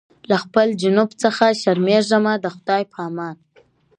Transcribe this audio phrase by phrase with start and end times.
[0.29, 3.35] له خپل جنون څخه شرمېږمه د خدای په امان